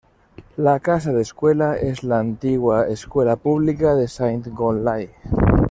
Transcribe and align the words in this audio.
La 0.57 0.79
casa 0.79 1.13
de 1.13 1.21
escuela 1.21 1.75
es 1.77 2.03
la 2.03 2.17
antigua 2.17 2.87
escuela 2.87 3.35
pública 3.35 3.93
de 3.93 4.07
Saint-Gonlay. 4.07 5.11